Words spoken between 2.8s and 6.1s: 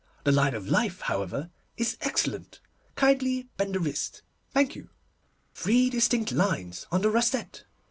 Kindly bend the wrist. Thank you. Three